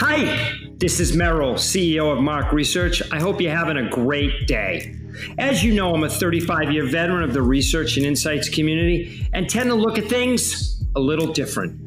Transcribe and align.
Hi, 0.00 0.52
this 0.76 1.00
is 1.00 1.16
Merrill, 1.16 1.54
CEO 1.54 2.12
of 2.12 2.18
M/A/R/C 2.18 2.54
Research. 2.54 3.02
I 3.10 3.18
hope 3.18 3.40
you're 3.40 3.56
having 3.56 3.78
a 3.78 3.90
great 3.90 4.46
day. 4.46 4.94
As 5.38 5.64
you 5.64 5.74
know, 5.74 5.92
I'm 5.92 6.04
a 6.04 6.08
35 6.08 6.70
year 6.70 6.86
veteran 6.86 7.24
of 7.24 7.32
the 7.32 7.42
research 7.42 7.96
and 7.96 8.06
insights 8.06 8.48
community 8.48 9.28
and 9.32 9.50
tend 9.50 9.68
to 9.70 9.74
look 9.74 9.98
at 9.98 10.04
things 10.04 10.84
a 10.94 11.00
little 11.00 11.32
different. 11.32 11.80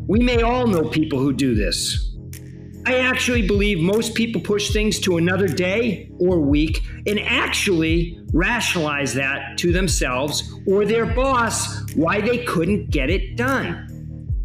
We 0.06 0.20
may 0.20 0.42
all 0.42 0.66
know 0.66 0.89
people 0.89 1.19
who 1.19 1.33
do 1.33 1.55
this. 1.55 2.14
I 2.86 2.98
actually 2.98 3.47
believe 3.47 3.81
most 3.81 4.14
people 4.14 4.41
push 4.41 4.70
things 4.72 5.00
to 5.00 5.16
another 5.16 5.48
day 5.48 6.11
or 6.19 6.38
week 6.38 6.83
and 7.06 7.19
actually 7.20 8.20
rationalize 8.33 9.14
that 9.14 9.56
to 9.59 9.72
themselves 9.72 10.55
or 10.66 10.84
their 10.84 11.06
boss 11.06 11.91
why 11.94 12.20
they 12.20 12.44
couldn't 12.44 12.91
get 12.91 13.09
it 13.11 13.36
done. 13.36 13.94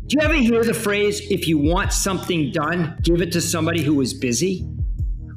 Do 0.10 0.18
you 0.20 0.26
ever 0.26 0.34
hear 0.34 0.64
the 0.64 0.74
phrase, 0.74 1.22
if 1.30 1.48
you 1.48 1.60
want 1.60 1.94
something 1.94 2.50
done, 2.50 2.98
give 3.04 3.22
it 3.22 3.32
to 3.34 3.40
somebody 3.40 3.84
who 3.84 4.02
is 4.02 4.12
busy? 4.12 4.62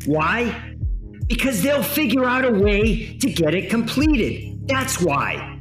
Why? 0.07 0.75
Because 1.27 1.63
they'll 1.63 1.83
figure 1.83 2.25
out 2.25 2.47
a 2.47 2.51
way 2.51 3.19
to 3.19 3.31
get 3.31 3.55
it 3.55 3.69
completed. 3.69 4.67
That's 4.67 4.99
why. 4.99 5.61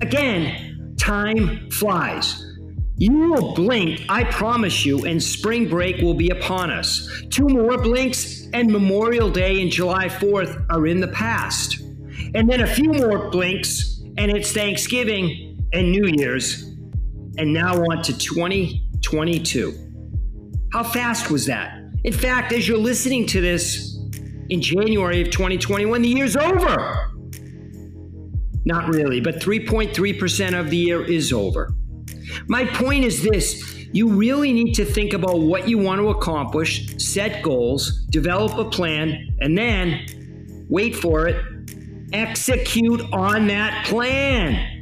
Again, 0.00 0.96
time 0.98 1.68
flies. 1.68 2.42
You 2.96 3.28
will 3.28 3.54
blink, 3.54 4.06
I 4.08 4.24
promise 4.24 4.82
you, 4.82 5.04
and 5.04 5.22
spring 5.22 5.68
break 5.68 6.00
will 6.00 6.14
be 6.14 6.30
upon 6.30 6.70
us. 6.70 7.06
Two 7.28 7.48
more 7.48 7.76
blinks, 7.76 8.48
and 8.54 8.72
Memorial 8.72 9.28
Day 9.28 9.60
and 9.60 9.70
July 9.70 10.08
4th 10.08 10.64
are 10.70 10.86
in 10.86 11.00
the 11.00 11.08
past. 11.08 11.80
And 12.34 12.48
then 12.48 12.62
a 12.62 12.66
few 12.66 12.94
more 12.94 13.28
blinks, 13.28 14.00
and 14.16 14.30
it's 14.30 14.52
Thanksgiving 14.52 15.68
and 15.74 15.92
New 15.92 16.06
Year's 16.06 16.64
and 17.38 17.52
now 17.52 17.74
on 17.74 18.02
to 18.02 18.16
2022. 18.16 19.74
How 20.72 20.82
fast 20.82 21.30
was 21.30 21.46
that? 21.46 21.80
In 22.04 22.12
fact, 22.12 22.52
as 22.52 22.68
you're 22.68 22.76
listening 22.76 23.26
to 23.26 23.40
this 23.40 23.98
in 24.50 24.60
January 24.60 25.22
of 25.22 25.30
2021, 25.30 26.02
the 26.02 26.08
year's 26.08 26.36
over. 26.36 27.12
Not 28.64 28.88
really, 28.88 29.20
but 29.20 29.36
3.3% 29.36 30.58
of 30.58 30.70
the 30.70 30.76
year 30.76 31.04
is 31.04 31.32
over. 31.32 31.72
My 32.48 32.64
point 32.64 33.04
is 33.04 33.22
this 33.22 33.74
you 33.92 34.08
really 34.08 34.52
need 34.52 34.74
to 34.74 34.84
think 34.84 35.14
about 35.14 35.40
what 35.40 35.66
you 35.68 35.78
want 35.78 36.00
to 36.00 36.10
accomplish, 36.10 36.94
set 36.98 37.42
goals, 37.42 38.04
develop 38.10 38.58
a 38.58 38.68
plan, 38.68 39.28
and 39.40 39.56
then 39.56 40.66
wait 40.68 40.94
for 40.94 41.26
it, 41.26 41.42
execute 42.12 43.00
on 43.12 43.46
that 43.46 43.86
plan. 43.86 44.77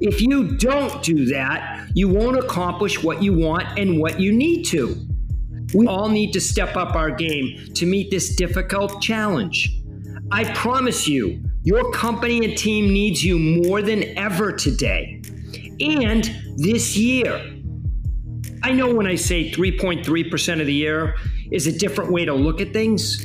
If 0.00 0.20
you 0.20 0.56
don't 0.56 1.02
do 1.02 1.26
that, 1.26 1.88
you 1.94 2.08
won't 2.08 2.38
accomplish 2.38 3.02
what 3.02 3.22
you 3.22 3.32
want 3.32 3.78
and 3.78 3.98
what 3.98 4.20
you 4.20 4.32
need 4.32 4.64
to. 4.66 4.96
We 5.74 5.86
all 5.86 6.08
need 6.08 6.32
to 6.32 6.40
step 6.40 6.76
up 6.76 6.94
our 6.94 7.10
game 7.10 7.72
to 7.74 7.84
meet 7.84 8.10
this 8.10 8.36
difficult 8.36 9.02
challenge. 9.02 9.70
I 10.30 10.44
promise 10.54 11.08
you, 11.08 11.42
your 11.62 11.90
company 11.92 12.44
and 12.44 12.56
team 12.56 12.92
needs 12.92 13.24
you 13.24 13.38
more 13.38 13.82
than 13.82 14.16
ever 14.16 14.52
today 14.52 15.20
and 15.80 16.24
this 16.56 16.96
year. 16.96 17.56
I 18.62 18.72
know 18.72 18.92
when 18.94 19.06
I 19.06 19.14
say 19.14 19.50
3.3% 19.50 20.60
of 20.60 20.66
the 20.66 20.72
year 20.72 21.16
is 21.50 21.66
a 21.66 21.76
different 21.76 22.12
way 22.12 22.24
to 22.24 22.34
look 22.34 22.60
at 22.60 22.72
things, 22.72 23.24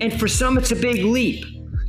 and 0.00 0.18
for 0.18 0.28
some 0.28 0.58
it's 0.58 0.72
a 0.72 0.76
big 0.76 1.04
leap. 1.04 1.44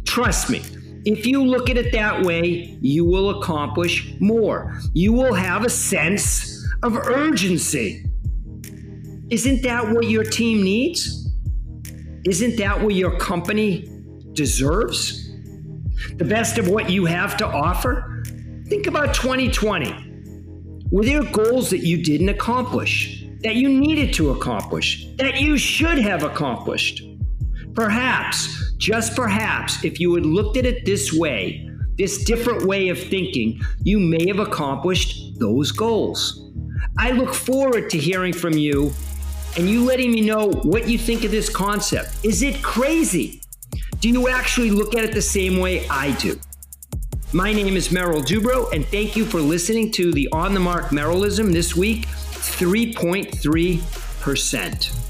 Trust 0.05 0.49
me, 0.49 0.61
if 1.05 1.25
you 1.25 1.43
look 1.43 1.69
at 1.69 1.77
it 1.77 1.91
that 1.91 2.23
way, 2.23 2.77
you 2.81 3.03
will 3.05 3.41
accomplish 3.41 4.13
more. 4.19 4.79
You 4.93 5.11
will 5.11 5.33
have 5.33 5.65
a 5.65 5.69
sense 5.69 6.65
of 6.81 6.95
urgency. 6.95 8.05
Isn't 9.29 9.63
that 9.63 9.89
what 9.89 10.09
your 10.09 10.23
team 10.23 10.63
needs? 10.63 11.29
Isn't 12.25 12.57
that 12.57 12.81
what 12.81 12.95
your 12.95 13.17
company 13.17 13.89
deserves? 14.31 15.29
The 16.15 16.25
best 16.25 16.57
of 16.57 16.69
what 16.69 16.89
you 16.89 17.05
have 17.05 17.35
to 17.37 17.45
offer? 17.45 18.23
Think 18.67 18.87
about 18.87 19.13
2020. 19.13 20.11
Were 20.89 21.03
there 21.03 21.23
goals 21.23 21.69
that 21.71 21.79
you 21.79 22.01
didn't 22.01 22.29
accomplish, 22.29 23.25
that 23.41 23.55
you 23.55 23.67
needed 23.67 24.13
to 24.13 24.29
accomplish, 24.29 25.07
that 25.17 25.41
you 25.41 25.57
should 25.57 25.97
have 25.97 26.23
accomplished? 26.23 27.03
Perhaps 27.75 28.73
just 28.77 29.15
perhaps, 29.15 29.83
if 29.83 29.99
you 29.99 30.13
had 30.13 30.25
looked 30.25 30.57
at 30.57 30.65
it 30.65 30.85
this 30.85 31.13
way, 31.13 31.69
this 31.97 32.23
different 32.23 32.65
way 32.65 32.89
of 32.89 32.99
thinking, 32.99 33.59
you 33.81 33.99
may 33.99 34.27
have 34.27 34.39
accomplished 34.39 35.39
those 35.39 35.71
goals. 35.71 36.51
I 36.97 37.11
look 37.11 37.33
forward 37.33 37.89
to 37.91 37.97
hearing 37.97 38.33
from 38.33 38.53
you 38.53 38.91
and 39.55 39.69
you 39.69 39.85
letting 39.85 40.11
me 40.11 40.21
know 40.21 40.51
what 40.51 40.89
you 40.89 40.97
think 40.97 41.23
of 41.23 41.31
this 41.31 41.49
concept. 41.49 42.17
Is 42.23 42.43
it 42.43 42.61
crazy? 42.63 43.41
Do 43.99 44.09
you 44.09 44.27
actually 44.27 44.71
look 44.71 44.95
at 44.95 45.05
it 45.05 45.13
the 45.13 45.21
same 45.21 45.59
way 45.59 45.87
I 45.87 46.11
do? 46.17 46.39
My 47.31 47.53
name 47.53 47.75
is 47.75 47.91
Merrill 47.91 48.21
Dubrow, 48.21 48.73
and 48.73 48.83
thank 48.85 49.15
you 49.15 49.25
for 49.25 49.39
listening 49.39 49.91
to 49.93 50.11
the 50.11 50.27
On 50.31 50.53
the 50.53 50.59
Mark 50.59 50.87
Merrillism 50.87 51.53
this 51.53 51.75
week 51.75 52.05
3.3%. 52.05 55.02